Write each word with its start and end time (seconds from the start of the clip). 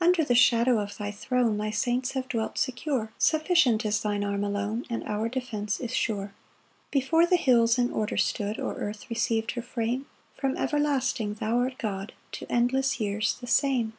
2 0.00 0.04
Under 0.04 0.22
the 0.22 0.34
shadow 0.34 0.78
of 0.78 0.98
thy 0.98 1.10
throne 1.10 1.56
Thy 1.56 1.70
saints 1.70 2.12
have 2.12 2.28
dwelt 2.28 2.58
secure; 2.58 3.10
Sufficient 3.16 3.86
is 3.86 4.02
thine 4.02 4.22
arm 4.22 4.44
alone, 4.44 4.84
And 4.90 5.02
our 5.04 5.30
defence 5.30 5.80
is 5.80 5.94
sure. 5.94 6.34
3 6.92 7.00
Before 7.00 7.24
the 7.24 7.36
hills 7.36 7.78
in 7.78 7.90
order 7.90 8.18
stood, 8.18 8.60
Or 8.60 8.74
earth 8.74 9.08
receiv'd 9.08 9.52
her 9.52 9.62
frame, 9.62 10.04
From 10.36 10.58
everlasting 10.58 11.36
thou 11.40 11.56
art 11.56 11.78
God, 11.78 12.12
To 12.32 12.52
endless 12.52 13.00
years 13.00 13.38
the 13.40 13.46
same. 13.46 13.94